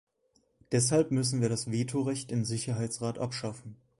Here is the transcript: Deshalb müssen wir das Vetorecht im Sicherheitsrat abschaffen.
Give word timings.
Deshalb 0.71 1.11
müssen 1.11 1.41
wir 1.41 1.49
das 1.49 1.69
Vetorecht 1.69 2.31
im 2.31 2.43
Sicherheitsrat 2.43 3.19
abschaffen. 3.19 3.75